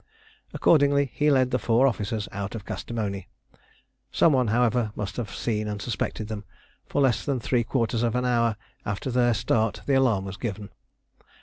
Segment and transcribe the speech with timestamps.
[0.51, 3.27] Accordingly, he led the four officers out of Kastamoni.
[4.11, 6.43] Some one, however, must have seen and suspected them,
[6.87, 10.69] for less than three quarters of an hour after their start the alarm was given.